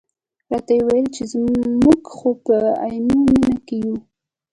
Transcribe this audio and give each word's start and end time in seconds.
راته 0.51 0.71
یې 0.77 0.81
وویل 0.85 1.07
چې 1.15 1.23
موږ 1.83 2.01
خو 2.15 2.29
په 2.45 2.57
عینومېنه 2.85 3.55
کې 3.67 3.75
یو. 3.85 3.95